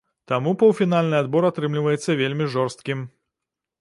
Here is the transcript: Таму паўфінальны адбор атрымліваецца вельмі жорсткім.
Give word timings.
Таму 0.29 0.53
паўфінальны 0.61 1.19
адбор 1.19 1.47
атрымліваецца 1.51 2.17
вельмі 2.23 2.45
жорсткім. 2.55 2.99